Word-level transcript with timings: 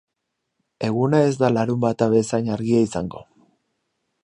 Eguna 0.87 1.19
ez 1.25 1.35
da 1.43 1.51
larunbata 1.59 2.09
bezain 2.15 2.51
argia 2.57 2.83
izango. 2.89 3.25